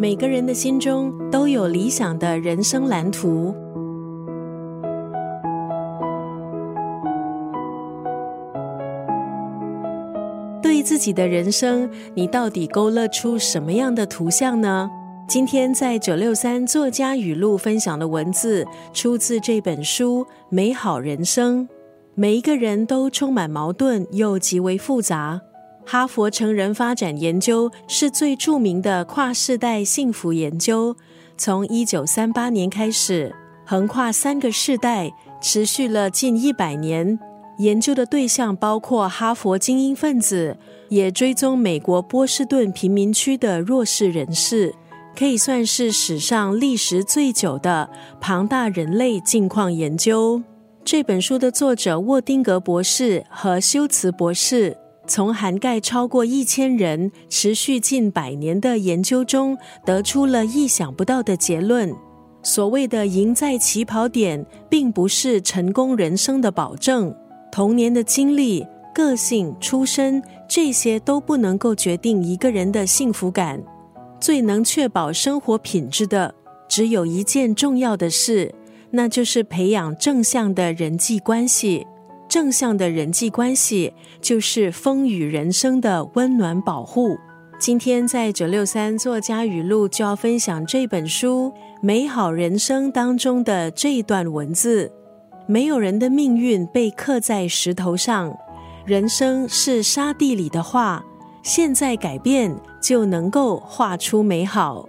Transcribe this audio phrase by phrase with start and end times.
[0.00, 3.54] 每个人的心中都有理想的人生蓝图。
[10.62, 14.88] 对自己的人生，你到底勾勒出什么样的图像呢？
[15.28, 21.68] 今天在九六三作家语录分享的文字，出自这本书《美好人生》。
[22.14, 25.42] 每一个人都充满矛盾又极为复杂。
[25.92, 30.94] 哈佛成人发展研究是最著名的跨世代幸福研究，
[31.36, 33.34] 从一九三八年开始，
[33.66, 35.12] 横跨三个世代，
[35.42, 37.18] 持续了近一百年。
[37.58, 40.56] 研究的对象包括哈佛精英分子，
[40.90, 44.72] 也追踪美国波士顿贫民区的弱势人士。
[45.18, 50.40] 可以算是史上历时最久的庞大人类境况研究。
[50.84, 54.76] 这本书的作者沃丁格博士和修茨博士，
[55.10, 61.92] 从涵盖超过一千人、持续近百年的研究中，得出了意想不到的结论：
[62.44, 67.12] 所谓的赢在起跑点，并不是成功人生的保证。
[67.50, 73.60] 童年的经历、个性、出身，这些都不能够决定一个人的幸福感。
[74.20, 76.32] 最能确保生活品质的，
[76.68, 78.54] 只有一件重要的事，
[78.92, 81.84] 那就是培养正向的人际关系。
[82.30, 87.18] 正向的人际关系就是风雨人生的温暖保护。
[87.58, 94.90] 今天在九六三作家语录就要分享这本书《美好人生》当中的这一段文字：
[95.48, 98.32] 没有人的命运被刻在石头上，
[98.86, 101.04] 人生是沙地里的画。
[101.42, 104.88] 现在改变就能够画出美好。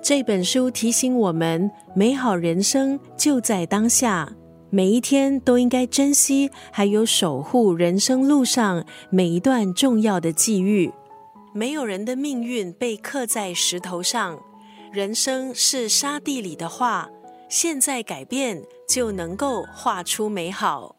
[0.00, 4.30] 这本书提醒我们，美好人生就在当下，
[4.76, 10.92] 每一天都应该珍惜，还有守护人生路上每一段重要的际遇。
[11.54, 14.38] 没有人的命运被刻在石头上，
[14.92, 17.08] 人生是沙地里的画。
[17.48, 20.95] 现在改变就能够画出美好。